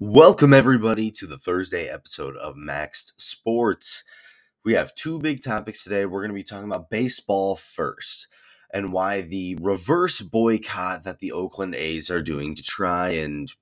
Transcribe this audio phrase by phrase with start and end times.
[0.00, 4.04] Welcome, everybody, to the Thursday episode of Max'd Sports.
[4.64, 6.06] We have two big topics today.
[6.06, 8.28] We're going to be talking about baseball first
[8.72, 13.52] and why the reverse boycott that the Oakland A's are doing to try and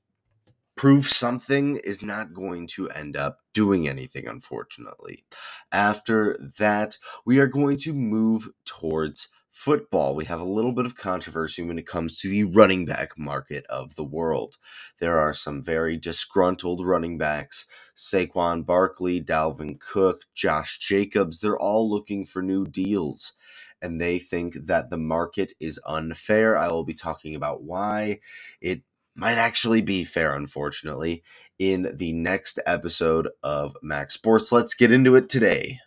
[0.75, 5.25] prove something is not going to end up doing anything, unfortunately.
[5.73, 10.95] After that, we are going to move towards football, we have a little bit of
[10.95, 14.59] controversy when it comes to the running back market of the world.
[15.01, 17.65] There are some very disgruntled running backs
[17.97, 21.41] Saquon Barkley, Dalvin Cook, Josh Jacobs.
[21.41, 23.33] They're all looking for new deals.
[23.81, 26.59] And they think that the market is unfair.
[26.59, 28.21] I will be talking about why
[28.61, 28.83] it
[29.15, 31.23] might actually be fair, unfortunately,
[31.59, 34.53] in the next episode of Max Sports.
[34.53, 35.79] Let's get into it today.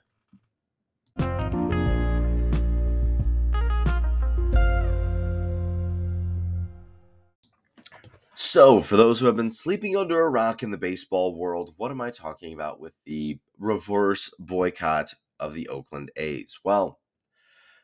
[8.52, 11.92] So, for those who have been sleeping under a rock in the baseball world, what
[11.92, 16.58] am I talking about with the reverse boycott of the Oakland A's?
[16.64, 16.98] Well,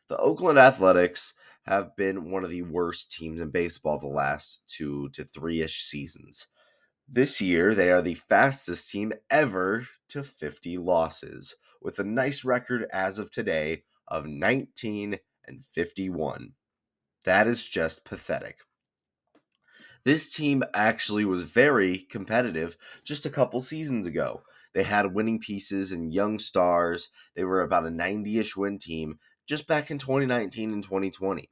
[0.08, 1.36] the Oakland Athletics
[1.68, 5.84] have been one of the worst teams in baseball the last two to three ish
[5.84, 6.48] seasons.
[7.08, 12.88] This year, they are the fastest team ever to 50 losses, with a nice record
[12.92, 16.54] as of today of 19 and 51.
[17.24, 18.62] That is just pathetic.
[20.06, 24.44] This team actually was very competitive just a couple seasons ago.
[24.76, 27.10] They had winning pieces and young stars.
[27.36, 31.50] They were about a 90 ish win team just back in 2019 and 2020.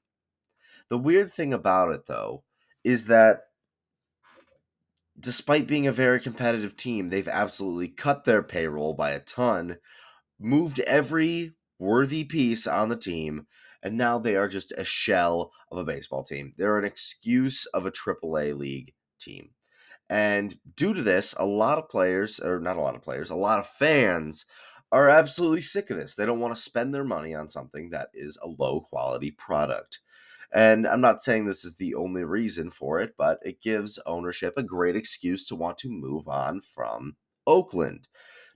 [0.90, 2.44] The weird thing about it, though,
[2.84, 3.46] is that
[5.20, 9.78] despite being a very competitive team, they've absolutely cut their payroll by a ton,
[10.40, 13.48] moved every worthy piece on the team,
[13.84, 16.54] and now they are just a shell of a baseball team.
[16.58, 19.50] They're an excuse of a AAA league team.
[20.10, 23.36] And due to this, a lot of players, or not a lot of players, a
[23.36, 24.46] lot of fans
[24.92, 26.16] are absolutely sick of this.
[26.16, 30.00] They don't want to spend their money on something that is a low quality product.
[30.52, 34.54] And I'm not saying this is the only reason for it, but it gives ownership
[34.56, 37.16] a great excuse to want to move on from
[37.48, 38.08] Oakland.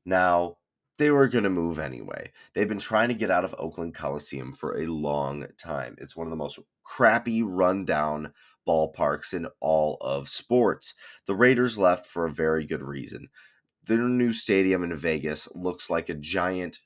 [0.06, 0.58] Now,
[0.98, 2.32] they were going to move anyway.
[2.54, 5.96] They've been trying to get out of Oakland Coliseum for a long time.
[6.00, 8.34] It's one of the most crappy, rundown
[8.68, 10.94] ballparks in all of sports.
[11.26, 13.30] The Raiders left for a very good reason.
[13.86, 16.80] Their new stadium in Vegas looks like a giant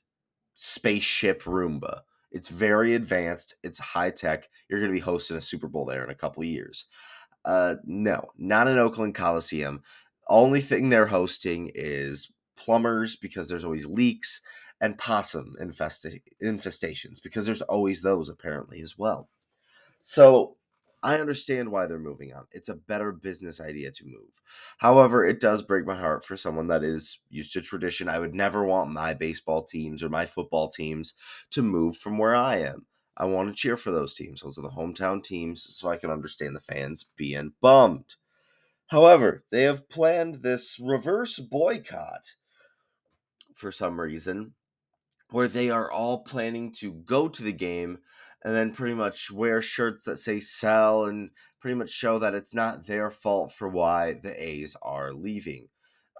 [0.54, 2.00] spaceship Roomba.
[2.30, 4.48] It's very advanced, it's high tech.
[4.68, 6.86] You're going to be hosting a Super Bowl there in a couple years.
[7.44, 9.82] Uh, no, not in Oakland Coliseum.
[10.28, 12.30] Only thing they're hosting is
[12.62, 14.40] plumbers because there's always leaks,
[14.80, 19.28] and possum infesta- infestations because there's always those apparently as well.
[20.00, 20.56] So
[21.02, 22.46] I understand why they're moving on.
[22.50, 24.40] It's a better business idea to move.
[24.78, 28.08] However, it does break my heart for someone that is used to tradition.
[28.08, 31.14] I would never want my baseball teams or my football teams
[31.50, 32.86] to move from where I am.
[33.16, 34.40] I want to cheer for those teams.
[34.40, 38.16] Those are the hometown teams, so I can understand the fans being bummed.
[38.88, 42.34] However, they have planned this reverse boycott
[43.56, 44.54] for some reason
[45.32, 47.98] where they are all planning to go to the game
[48.44, 51.30] and then pretty much wear shirts that say sell and
[51.60, 55.68] pretty much show that it's not their fault for why the A's are leaving.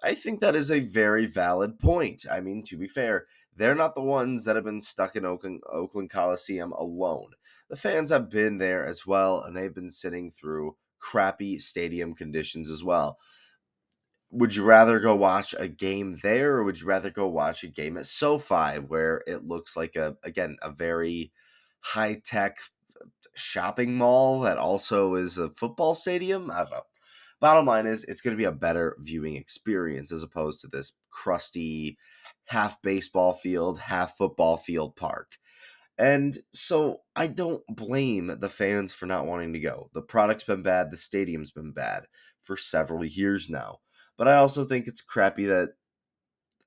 [0.03, 2.25] I think that is a very valid point.
[2.31, 5.61] I mean, to be fair, they're not the ones that have been stuck in Oakland,
[5.71, 7.33] Oakland Coliseum alone.
[7.69, 12.71] The fans have been there as well, and they've been sitting through crappy stadium conditions
[12.71, 13.19] as well
[14.33, 17.69] would you rather go watch a game there or would you rather go watch a
[17.69, 21.33] game at SoFi where it looks like a again a very
[21.81, 22.59] high tech
[23.35, 26.51] shopping mall that also is a football stadium?
[26.51, 26.83] I don't know.
[27.41, 30.93] Bottom line is it's going to be a better viewing experience as opposed to this
[31.11, 31.99] crusty
[32.47, 35.39] half baseball field, half football field park.
[35.99, 39.91] And so I don't blame the fans for not wanting to go.
[39.93, 42.07] The product's been bad, the stadium's been bad
[42.41, 43.81] for several years now.
[44.23, 45.71] But I also think it's crappy that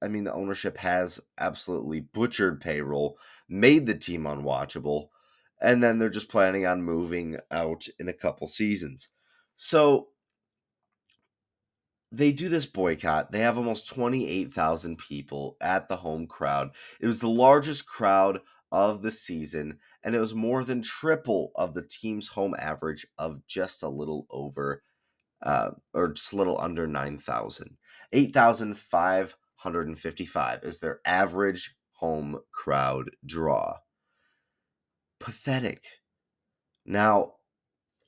[0.02, 3.18] I mean the ownership has absolutely butchered payroll,
[3.48, 5.08] made the team unwatchable,
[5.62, 9.08] and then they're just planning on moving out in a couple seasons.
[9.56, 10.10] So
[12.12, 13.32] they do this boycott.
[13.32, 16.72] They have almost 28,000 people at the home crowd.
[17.00, 21.74] It was the largest crowd of the season, and it was more than triple of
[21.74, 24.84] the team's home average of just a little over
[25.46, 27.78] uh, or just a little under 9,000.
[28.12, 33.78] 8,555 is their average home crowd draw.
[35.20, 35.86] Pathetic.
[36.86, 37.36] Now,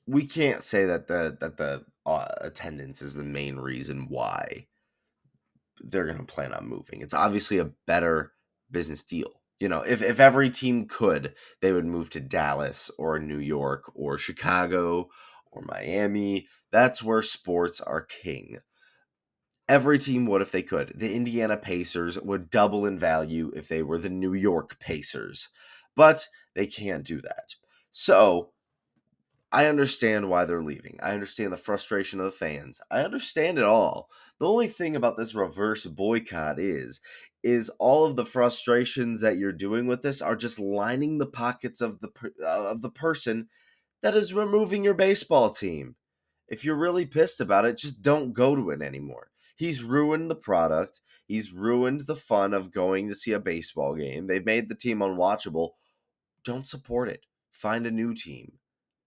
[0.06, 4.68] we can't say that the that the uh, attendance is the main reason why
[5.80, 7.02] they're going to plan on moving.
[7.02, 8.32] It's obviously a better
[8.70, 9.42] business deal.
[9.60, 13.90] You know, if, if every team could, they would move to Dallas or New York
[13.94, 15.08] or Chicago
[15.50, 16.46] or Miami.
[16.70, 18.58] That's where sports are king.
[19.68, 20.92] Every team would if they could.
[20.94, 25.48] The Indiana Pacers would double in value if they were the New York Pacers,
[25.94, 27.54] but they can't do that.
[27.90, 28.52] So
[29.50, 30.98] I understand why they're leaving.
[31.02, 32.80] I understand the frustration of the fans.
[32.90, 34.10] I understand it all.
[34.38, 37.00] The only thing about this reverse boycott is
[37.42, 41.80] is all of the frustrations that you're doing with this are just lining the pockets
[41.80, 42.10] of the
[42.42, 43.48] uh, of the person
[44.02, 45.96] that is removing your baseball team.
[46.48, 49.30] If you're really pissed about it, just don't go to it anymore.
[49.56, 51.00] He's ruined the product.
[51.26, 54.26] He's ruined the fun of going to see a baseball game.
[54.26, 55.70] They've made the team unwatchable.
[56.44, 57.26] Don't support it.
[57.50, 58.52] Find a new team.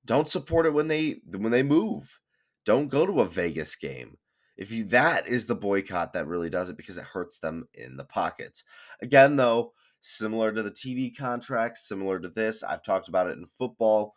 [0.05, 2.19] Don't support it when they when they move.
[2.65, 4.17] Don't go to a Vegas game.
[4.57, 7.97] If you that is the boycott that really does it because it hurts them in
[7.97, 8.63] the pockets.
[9.01, 13.45] Again though, similar to the TV contracts, similar to this, I've talked about it in
[13.45, 14.15] football.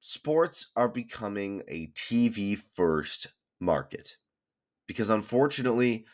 [0.00, 3.28] Sports are becoming a TV first
[3.60, 4.16] market.
[4.86, 6.06] Because unfortunately,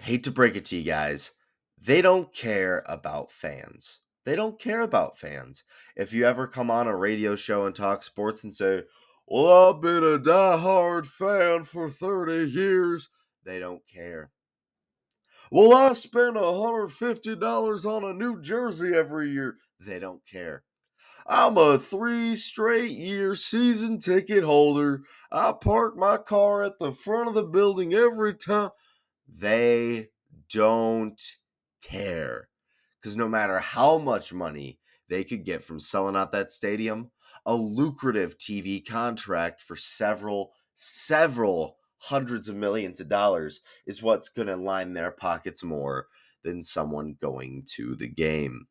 [0.00, 1.32] hate to break it to you guys,
[1.78, 4.00] they don't care about fans.
[4.24, 5.62] They don't care about fans.
[5.94, 8.82] If you ever come on a radio show and talk sports and say,
[9.26, 13.08] Well, I've been a die-hard fan for 30 years,
[13.44, 14.32] they don't care.
[15.50, 19.58] Well, I spend $150 on a new jersey every year.
[19.78, 20.64] They don't care.
[21.28, 25.02] I'm a three straight year season ticket holder.
[25.32, 28.70] I park my car at the front of the building every time.
[29.28, 30.10] They
[30.52, 31.20] don't
[31.82, 32.48] care.
[33.00, 34.78] Because no matter how much money
[35.08, 37.10] they could get from selling out that stadium,
[37.44, 44.48] a lucrative TV contract for several, several hundreds of millions of dollars is what's going
[44.48, 46.06] to line their pockets more
[46.44, 48.68] than someone going to the game.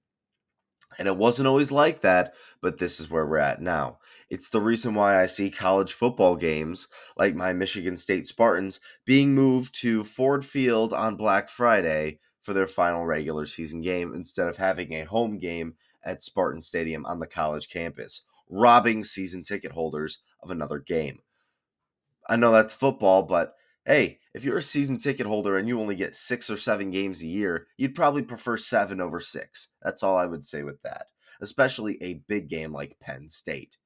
[0.98, 4.00] And it wasn't always like that, but this is where we're at now.
[4.30, 9.36] It's the reason why I see college football games, like my Michigan State Spartans, being
[9.36, 14.58] moved to Ford Field on Black Friday for their final regular season game instead of
[14.58, 20.20] having a home game at Spartan Stadium on the college campus, robbing season ticket holders
[20.42, 21.20] of another game.
[22.28, 23.56] I know that's football, but
[23.86, 27.24] hey, if you're a season ticket holder and you only get six or seven games
[27.24, 29.70] a year, you'd probably prefer seven over six.
[29.82, 31.08] That's all I would say with that,
[31.42, 33.78] especially a big game like Penn State.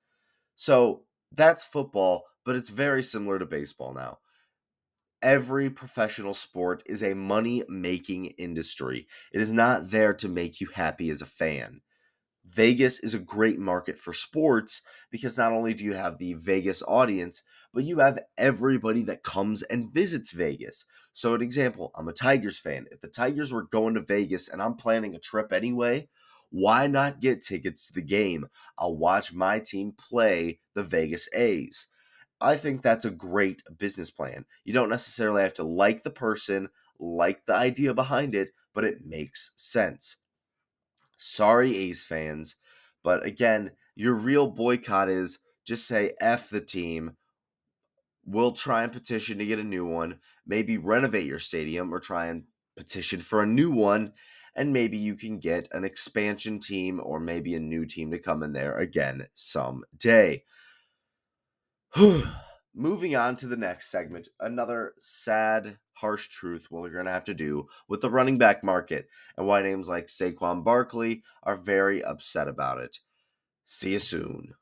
[0.55, 4.17] So that's football, but it's very similar to baseball now
[5.21, 9.07] every professional sport is a money making industry.
[9.33, 11.81] It is not there to make you happy as a fan.
[12.45, 14.81] Vegas is a great market for sports
[15.11, 17.43] because not only do you have the Vegas audience,
[17.73, 20.85] but you have everybody that comes and visits Vegas.
[21.13, 22.87] So, an example, I'm a Tigers fan.
[22.91, 26.09] If the Tigers were going to Vegas and I'm planning a trip anyway,
[26.49, 28.47] why not get tickets to the game?
[28.77, 31.87] I'll watch my team play the Vegas A's.
[32.41, 34.45] I think that's a great business plan.
[34.63, 36.69] You don't necessarily have to like the person,
[36.99, 40.17] like the idea behind it, but it makes sense.
[41.29, 42.55] Sorry, A's fans,
[43.03, 47.17] but again, your real boycott is just say F the team.
[48.25, 52.25] We'll try and petition to get a new one, maybe renovate your stadium or try
[52.25, 52.45] and
[52.75, 54.13] petition for a new one,
[54.55, 58.41] and maybe you can get an expansion team or maybe a new team to come
[58.41, 60.43] in there again someday.
[62.79, 67.33] Moving on to the next segment, another sad, harsh truth we're going to have to
[67.33, 72.47] do with the running back market and why names like Saquon Barkley are very upset
[72.47, 72.99] about it.
[73.65, 74.53] See you soon.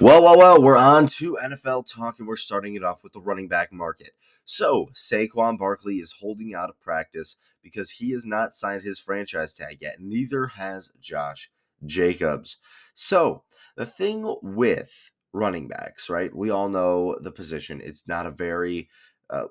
[0.00, 3.20] Well, well, well, we're on to NFL talk, and we're starting it off with the
[3.20, 4.12] running back market.
[4.44, 9.52] So, Saquon Barkley is holding out of practice because he has not signed his franchise
[9.52, 9.96] tag yet.
[9.98, 11.50] Neither has Josh
[11.84, 12.58] Jacobs.
[12.94, 13.42] So,
[13.74, 16.34] the thing with running backs, right?
[16.34, 17.80] We all know the position.
[17.82, 18.88] It's not a very
[19.28, 19.46] uh,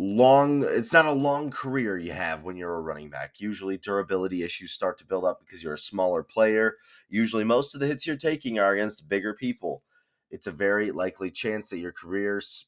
[0.00, 3.38] long it's not a long career you have when you're a running back.
[3.38, 6.76] Usually durability issues start to build up because you're a smaller player.
[7.08, 9.82] Usually most of the hits you're taking are against bigger people.
[10.30, 12.66] It's a very likely chance that your career's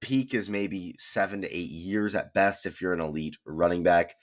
[0.00, 4.14] peak is maybe seven to eight years at best if you're an elite running back.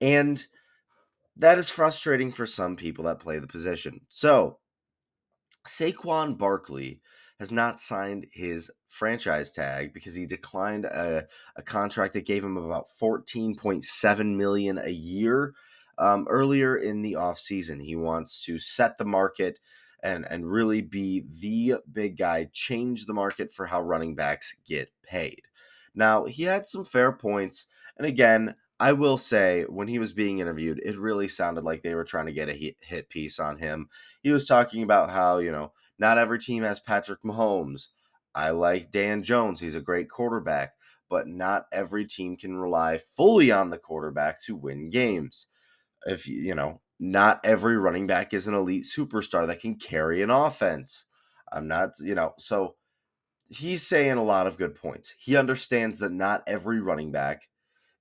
[0.00, 0.44] And
[1.36, 4.00] that is frustrating for some people that play the position.
[4.08, 4.58] So
[5.66, 7.00] Saquon Barkley
[7.42, 12.56] has not signed his franchise tag because he declined a, a contract that gave him
[12.56, 15.52] about 14.7 million a year
[15.98, 17.82] um, earlier in the offseason.
[17.82, 19.58] He wants to set the market
[20.04, 24.92] and and really be the big guy, change the market for how running backs get
[25.02, 25.42] paid.
[25.96, 27.66] Now, he had some fair points,
[27.98, 31.96] and again, I will say when he was being interviewed, it really sounded like they
[31.96, 33.88] were trying to get a hit, hit piece on him.
[34.22, 37.88] He was talking about how, you know, not every team has Patrick Mahomes.
[38.34, 40.72] I like Dan Jones, he's a great quarterback,
[41.10, 45.48] but not every team can rely fully on the quarterback to win games.
[46.06, 50.30] If you know, not every running back is an elite superstar that can carry an
[50.30, 51.06] offense.
[51.52, 52.76] I'm not, you know, so
[53.50, 55.14] he's saying a lot of good points.
[55.18, 57.48] He understands that not every running back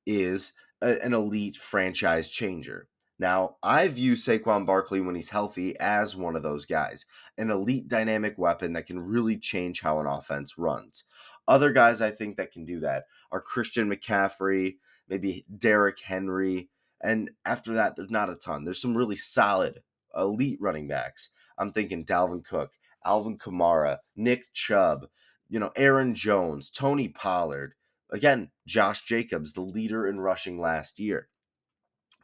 [0.05, 2.87] is a, an elite franchise changer.
[3.21, 7.05] Now, I view Saquon Barkley when he's healthy as one of those guys,
[7.37, 11.03] an elite dynamic weapon that can really change how an offense runs.
[11.47, 17.29] Other guys I think that can do that are Christian McCaffrey, maybe Derrick Henry, and
[17.45, 18.65] after that, there's not a ton.
[18.65, 19.83] There's some really solid
[20.17, 21.29] elite running backs.
[21.59, 22.71] I'm thinking Dalvin Cook,
[23.05, 25.05] Alvin Kamara, Nick Chubb,
[25.47, 27.75] you know, Aaron Jones, Tony Pollard.
[28.09, 31.29] Again, Josh Jacobs, the leader in rushing last year.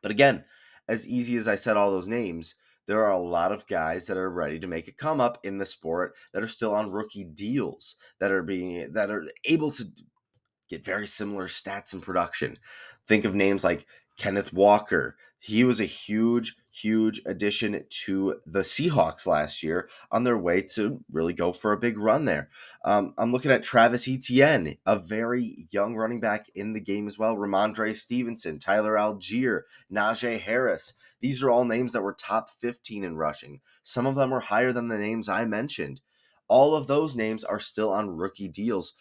[0.01, 0.43] But again,
[0.87, 2.55] as easy as I said all those names,
[2.87, 5.57] there are a lot of guys that are ready to make a come up in
[5.57, 9.85] the sport that are still on rookie deals that are being that are able to
[10.69, 12.55] get very similar stats and production.
[13.07, 13.85] Think of names like
[14.17, 15.17] Kenneth Walker.
[15.39, 21.03] He was a huge, huge addition to the Seahawks last year on their way to
[21.11, 22.49] really go for a big run there.
[22.83, 27.19] Um, I'm looking at Travis Etienne, a very young running back in the game as
[27.19, 27.35] well.
[27.35, 30.93] Rhamondre Stevenson, Tyler Allgeier, Najee Harris.
[31.21, 33.61] These are all names that were top 15 in rushing.
[33.83, 36.01] Some of them were higher than the names I mentioned.
[36.47, 38.93] All of those names are still on rookie deals.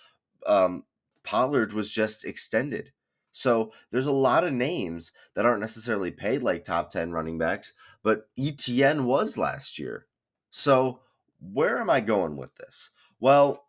[0.47, 0.85] Um,
[1.23, 2.93] Pollard was just extended.
[3.37, 7.75] So there's a lot of names that aren't necessarily paid like top 10 running backs,
[8.03, 10.07] but Etienne was last year.
[10.51, 11.01] So
[11.39, 12.89] where am I going with this?
[13.21, 13.67] Well,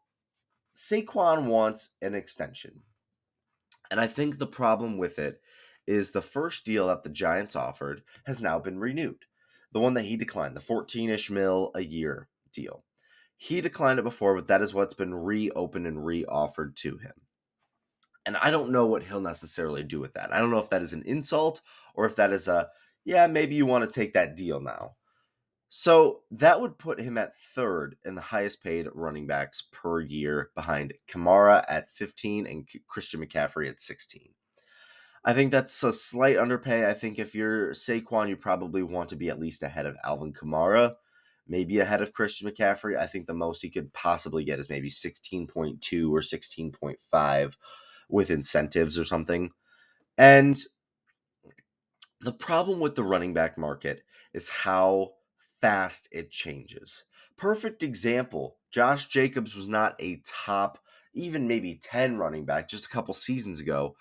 [0.74, 2.84] Saquon wants an extension.
[3.92, 5.42] And I think the problem with it
[5.86, 9.26] is the first deal that the Giants offered has now been renewed.
[9.74, 12.86] The one that he declined, the 14 ish mil a year deal.
[13.36, 17.27] He declined it before, but that is what's been reopened and re offered to him.
[18.28, 20.34] And I don't know what he'll necessarily do with that.
[20.34, 21.62] I don't know if that is an insult
[21.94, 22.68] or if that is a,
[23.06, 24.98] yeah, maybe you want to take that deal now.
[25.70, 30.52] So that would put him at third in the highest paid running backs per year
[30.56, 34.34] behind Kamara at 15 and Christian McCaffrey at 16.
[35.24, 36.90] I think that's a slight underpay.
[36.90, 40.34] I think if you're Saquon, you probably want to be at least ahead of Alvin
[40.34, 40.96] Kamara,
[41.48, 42.98] maybe ahead of Christian McCaffrey.
[42.98, 47.56] I think the most he could possibly get is maybe 16.2 or 16.5
[48.10, 49.52] with incentives or something.
[50.18, 50.58] And
[52.20, 55.12] the problem with the running back market is how
[55.62, 57.06] fast it changes.
[57.38, 60.80] Perfect example Josh Jacobs was not a top,
[61.14, 63.96] even maybe 10 running back just a couple seasons ago.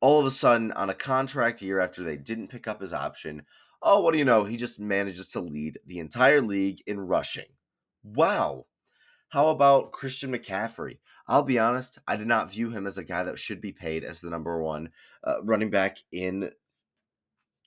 [0.00, 3.42] All of a sudden, on a contract year after they didn't pick up his option,
[3.82, 4.44] oh, what do you know?
[4.44, 7.56] He just manages to lead the entire league in rushing.
[8.02, 8.66] Wow.
[9.32, 10.98] How about Christian McCaffrey?
[11.26, 14.04] I'll be honest, I did not view him as a guy that should be paid
[14.04, 14.90] as the number one
[15.24, 16.50] uh, running back in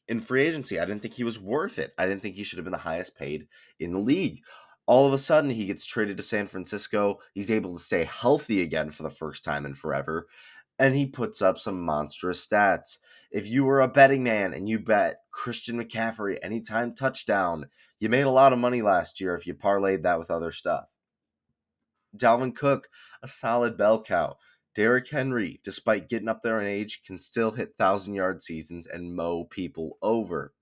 [0.07, 0.79] in free agency.
[0.79, 1.95] I didn't think he was worth it.
[1.97, 3.47] I didn't think he should have been the highest paid
[3.79, 4.43] in the league.
[4.85, 7.17] All of a sudden, he gets traded to San Francisco.
[7.33, 10.27] He's able to stay healthy again for the first time in forever,
[10.77, 12.99] and he puts up some monstrous stats.
[13.31, 17.69] If you were a betting man and you bet Christian McCaffrey anytime touchdown,
[17.99, 20.94] you made a lot of money last year if you parlayed that with other stuff.
[22.17, 22.89] Dalvin Cook,
[23.21, 24.37] a solid bell cow.
[24.75, 29.15] Derrick Henry, despite getting up there in age, can still hit thousand yard seasons and
[29.15, 30.53] mow people over.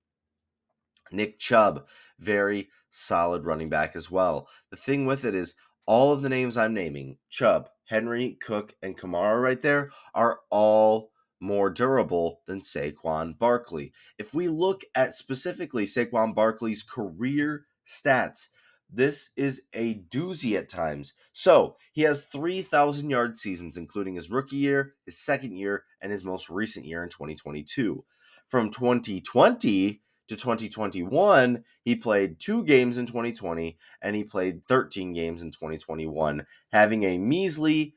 [1.11, 1.85] Nick Chubb,
[2.19, 4.47] very solid running back as well.
[4.69, 5.55] The thing with it is,
[5.85, 11.11] all of the names I'm naming, Chubb, Henry, Cook, and Kamara right there, are all
[11.39, 13.91] more durable than Saquon Barkley.
[14.17, 18.47] If we look at specifically Saquon Barkley's career stats,
[18.95, 21.13] this is a doozy at times.
[21.31, 26.23] So he has 3,000 yard seasons, including his rookie year, his second year, and his
[26.23, 28.05] most recent year in 2022.
[28.47, 35.41] From 2020 to 2021, he played two games in 2020 and he played 13 games
[35.41, 37.95] in 2021, having a measly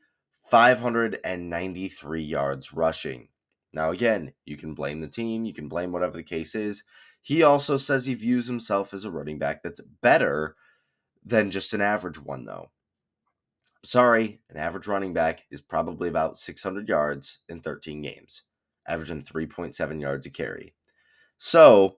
[0.49, 3.27] 593 yards rushing.
[3.71, 6.83] Now, again, you can blame the team, you can blame whatever the case is.
[7.21, 10.55] He also says he views himself as a running back that's better
[11.27, 12.71] than just an average one, though.
[13.83, 18.43] Sorry, an average running back is probably about 600 yards in 13 games,
[18.87, 20.73] averaging 3.7 yards a carry.
[21.37, 21.97] So,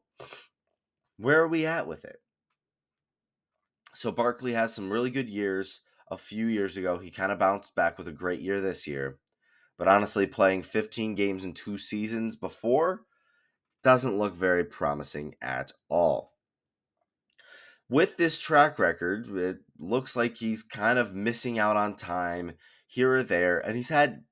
[1.17, 2.21] where are we at with it?
[3.93, 5.81] So, Barkley has some really good years
[6.12, 6.98] a few years ago.
[6.98, 9.19] He kind of bounced back with a great year this year.
[9.77, 13.03] But honestly, playing 15 games in two seasons before
[13.83, 16.33] doesn't look very promising at all.
[17.89, 22.53] With this track record, it looks like he's kind of missing out on time
[22.86, 24.24] here or there, and he's had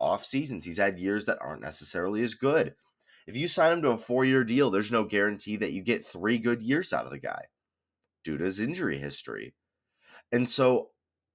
[0.00, 0.64] off seasons.
[0.64, 2.74] He's had years that aren't necessarily as good.
[3.26, 6.04] If you sign him to a four year deal, there's no guarantee that you get
[6.04, 7.46] three good years out of the guy
[8.24, 9.54] due to his injury history.
[10.32, 10.90] And so,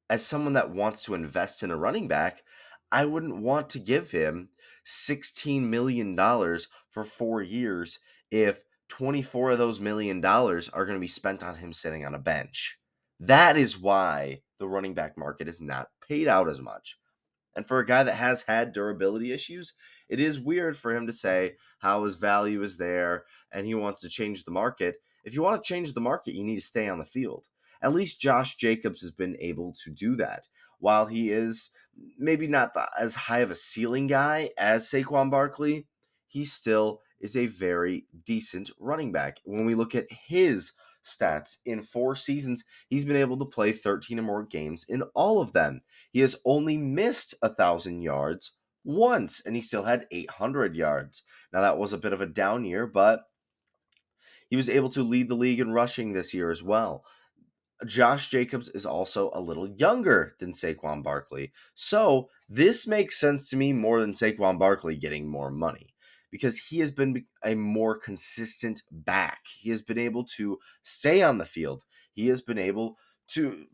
[0.10, 2.44] as someone that wants to invest in a running back,
[2.92, 4.50] I wouldn't want to give him
[4.86, 8.00] $16 million for four years
[8.32, 12.14] if 24 of those million dollars are going to be spent on him sitting on
[12.14, 12.78] a bench.
[13.20, 16.98] That is why the running back market is not paid out as much.
[17.56, 19.74] And for a guy that has had durability issues,
[20.08, 24.02] it is weird for him to say how his value is there and he wants
[24.02, 24.98] to change the market.
[25.24, 27.48] If you want to change the market, you need to stay on the field.
[27.82, 30.48] At least Josh Jacobs has been able to do that.
[30.80, 31.72] While he is
[32.18, 35.88] maybe not the, as high of a ceiling guy as Saquon Barkley,
[36.28, 39.40] he still is a very decent running back.
[39.46, 44.20] When we look at his stats in four seasons, he's been able to play 13
[44.20, 45.82] or more games in all of them.
[46.12, 48.52] He has only missed a thousand yards
[48.84, 51.24] once, and he still had 800 yards.
[51.52, 53.24] Now that was a bit of a down year, but
[54.50, 57.04] he was able to lead the league in rushing this year as well.
[57.86, 61.52] Josh Jacobs is also a little younger than Saquon Barkley.
[61.76, 65.94] So this makes sense to me more than Saquon Barkley getting more money
[66.32, 69.42] because he has been a more consistent back.
[69.60, 71.84] He has been able to stay on the field.
[72.12, 72.98] He has been able
[73.30, 73.66] to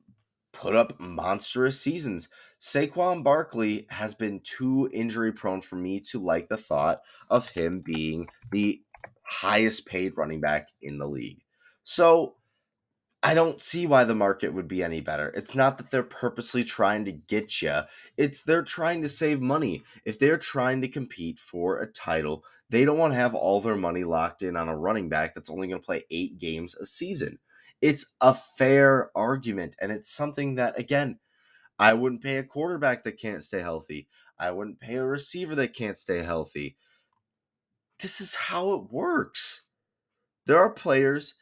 [0.51, 2.29] put up monstrous seasons.
[2.60, 7.81] Saquon Barkley has been too injury prone for me to like the thought of him
[7.81, 8.81] being the
[9.24, 11.41] highest paid running back in the league.
[11.83, 12.36] So
[13.25, 15.29] I don't see why the market would be any better.
[15.29, 17.81] It's not that they're purposely trying to get you,
[18.17, 19.83] it's they're trying to save money.
[20.05, 23.77] If they're trying to compete for a title, they don't want to have all their
[23.77, 26.86] money locked in on a running back that's only going to play eight games a
[26.86, 27.39] season.
[27.81, 31.19] It's a fair argument, and it's something that, again,
[31.79, 34.07] I wouldn't pay a quarterback that can't stay healthy.
[34.39, 36.77] I wouldn't pay a receiver that can't stay healthy.
[37.99, 39.63] This is how it works.
[40.45, 41.36] There are players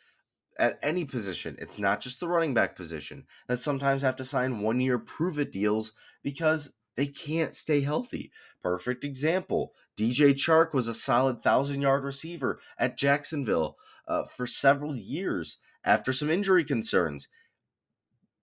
[0.60, 1.56] at any position.
[1.60, 5.40] It's not just the running back position that sometimes have to sign one year prove
[5.40, 8.32] it deals because they can't stay healthy.
[8.62, 14.96] Perfect example DJ Chark was a solid thousand yard receiver at Jacksonville uh, for several
[14.96, 17.28] years after some injury concerns.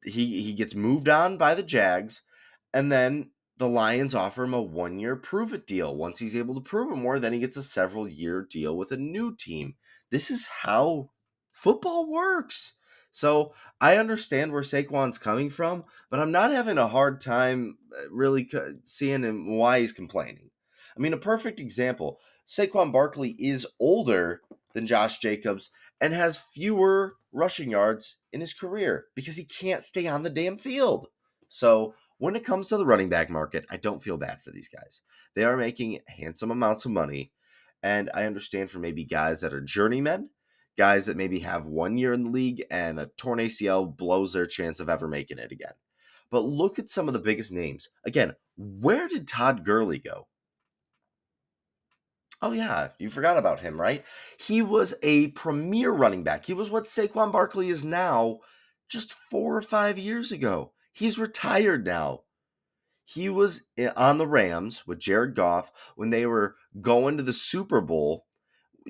[0.05, 2.23] He, he gets moved on by the Jags,
[2.73, 5.95] and then the Lions offer him a one year prove it deal.
[5.95, 8.93] Once he's able to prove it more, then he gets a several year deal with
[8.93, 9.75] a new team.
[10.11, 11.11] This is how
[11.59, 12.75] football works.
[13.11, 18.09] So I understand where Saquon's coming from, but I'm not having a hard time uh,
[18.11, 18.49] really
[18.85, 20.51] seeing him why he's complaining.
[20.97, 24.43] I mean, a perfect example Saquon Barkley is older
[24.73, 30.07] than Josh Jacobs and has fewer rushing yards in his career because he can't stay
[30.07, 31.09] on the damn field.
[31.49, 34.69] So when it comes to the running back market, I don't feel bad for these
[34.69, 35.03] guys.
[35.35, 37.33] They are making handsome amounts of money.
[37.83, 40.31] And I understand for maybe guys that are journeymen
[40.79, 44.47] guys that maybe have one year in the league and a torn ACL blows their
[44.47, 45.73] chance of ever making it again.
[46.31, 47.89] But look at some of the biggest names.
[48.07, 50.29] Again, where did Todd Gurley go?
[52.41, 54.05] Oh, yeah, you forgot about him, right?
[54.39, 56.45] He was a premier running back.
[56.45, 58.39] He was what Saquon Barkley is now
[58.89, 60.73] just four or five years ago.
[60.93, 62.21] He's retired now.
[63.05, 67.33] He was eh, on the Rams with Jared Goff when they were going to the
[67.33, 68.27] Super Bowl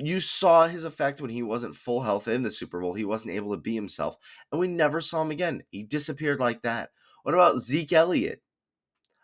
[0.06, 2.94] you saw his effect when he wasn't full health in the Super Bowl.
[2.94, 4.16] He wasn't able to be himself,
[4.52, 5.62] and we never saw him again.
[5.70, 6.90] He disappeared like that.
[7.22, 8.42] What about Zeke Elliott?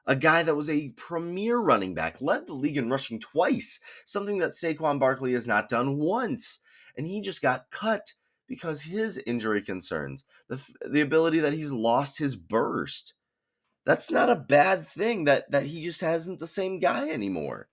[0.07, 4.39] A guy that was a premier running back, led the league in rushing twice, something
[4.39, 6.59] that Saquon Barkley has not done once.
[6.97, 8.13] And he just got cut
[8.47, 13.15] because his injury concerns, the, the ability that he's lost his burst.
[13.87, 17.69] That's not a bad thing that, that he just hasn't the same guy anymore.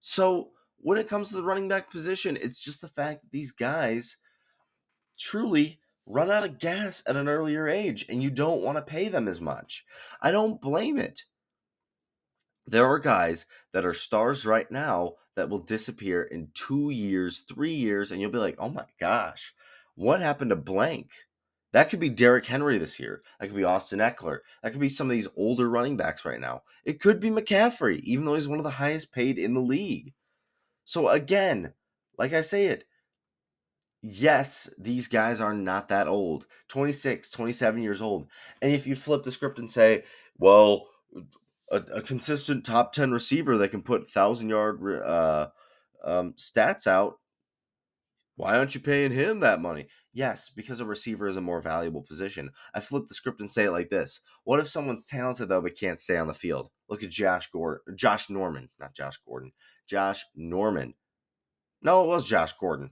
[0.00, 0.50] So
[0.84, 4.18] when it comes to the running back position, it's just the fact that these guys
[5.18, 9.08] truly run out of gas at an earlier age and you don't want to pay
[9.08, 9.82] them as much.
[10.20, 11.22] I don't blame it.
[12.66, 17.72] There are guys that are stars right now that will disappear in two years, three
[17.72, 19.54] years, and you'll be like, oh my gosh,
[19.94, 21.08] what happened to blank?
[21.72, 23.22] That could be Derrick Henry this year.
[23.40, 24.40] That could be Austin Ekeler.
[24.62, 26.60] That could be some of these older running backs right now.
[26.84, 30.12] It could be McCaffrey, even though he's one of the highest paid in the league.
[30.84, 31.72] So again,
[32.18, 32.84] like I say it,
[34.02, 38.26] yes, these guys are not that old 26, 27 years old.
[38.60, 40.04] And if you flip the script and say,
[40.38, 40.88] well,
[41.70, 45.48] a, a consistent top 10 receiver that can put 1,000 yard uh,
[46.04, 47.18] um, stats out,
[48.44, 49.86] why aren't you paying him that money?
[50.12, 52.50] Yes, because a receiver is a more valuable position.
[52.74, 55.78] I flip the script and say it like this: What if someone's talented though but
[55.78, 56.68] can't stay on the field?
[56.86, 59.52] Look at Josh Gordon, Josh Norman, not Josh Gordon,
[59.88, 60.92] Josh Norman.
[61.80, 62.90] No, it was Josh Gordon,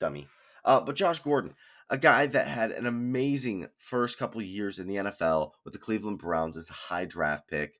[0.00, 0.28] dummy.
[0.64, 1.56] Uh, but Josh Gordon,
[1.90, 6.20] a guy that had an amazing first couple years in the NFL with the Cleveland
[6.20, 7.74] Browns as a high draft pick,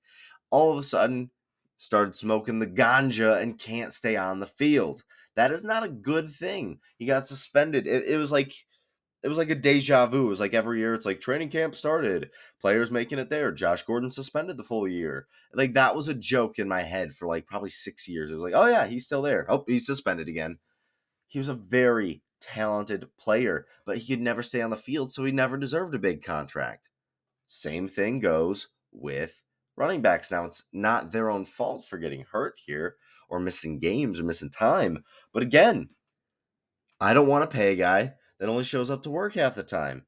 [0.50, 1.30] all of a sudden
[1.78, 5.02] started smoking the ganja and can't stay on the field.
[5.36, 6.78] That is not a good thing.
[6.96, 7.86] He got suspended.
[7.86, 8.54] It, it was like
[9.22, 10.26] it was like a deja vu.
[10.26, 13.52] It was like every year it's like training camp started, players making it there.
[13.52, 15.26] Josh Gordon suspended the full year.
[15.52, 18.30] Like that was a joke in my head for like probably six years.
[18.30, 19.46] It was like, oh yeah, he's still there.
[19.48, 20.58] Oh, he's suspended again.
[21.28, 25.24] He was a very talented player, but he could never stay on the field, so
[25.24, 26.88] he never deserved a big contract.
[27.46, 29.42] Same thing goes with
[29.76, 30.30] running backs.
[30.30, 32.96] Now it's not their own fault for getting hurt here
[33.30, 35.04] or missing games or missing time.
[35.32, 35.90] But again,
[37.00, 39.62] I don't want to pay a guy that only shows up to work half the
[39.62, 40.06] time.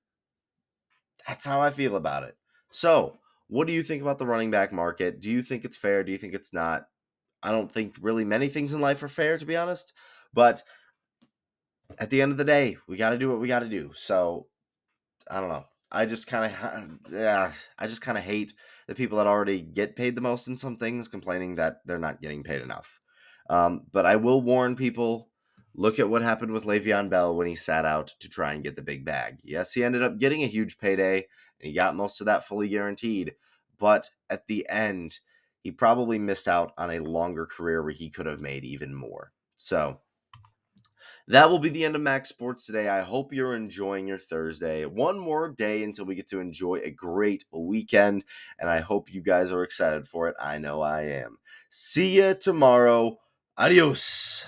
[1.27, 2.37] That's how I feel about it.
[2.71, 5.21] So, what do you think about the running back market?
[5.21, 6.03] Do you think it's fair?
[6.03, 6.85] Do you think it's not?
[7.43, 9.93] I don't think really many things in life are fair, to be honest.
[10.33, 10.63] But
[11.99, 13.93] at the end of the day, we got to do what we got to do.
[13.95, 14.47] So,
[15.31, 15.67] I don't know.
[15.91, 18.55] I just kind of, yeah, I just kind of hate
[18.89, 22.23] the people that already get paid the most in some things complaining that they're not
[22.23, 22.99] getting paid enough.
[23.53, 25.29] Um, but I will warn people
[25.75, 28.77] Look at what happened with Le'Veon Bell when he sat out to try and get
[28.77, 29.39] the big bag.
[29.43, 31.27] Yes, he ended up getting a huge payday, and
[31.69, 33.35] he got most of that fully guaranteed.
[33.79, 35.21] But at the end,
[35.61, 39.33] he probably missed out on a longer career where he could have made even more.
[39.57, 40.01] So
[41.27, 42.91] that will be the end of Max Sports today.
[42.91, 44.85] I hope you're enjoying your Thursday.
[44.85, 48.25] One more day until we get to enjoy a great weekend,
[48.59, 50.37] and I hope you guys are excited for it.
[50.39, 51.39] I know I am.
[51.71, 53.22] See you tomorrow.
[53.55, 54.47] アディオス。